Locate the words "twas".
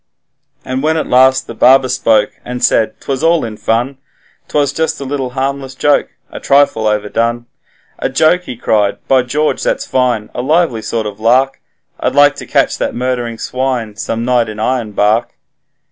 2.99-3.21, 4.47-4.73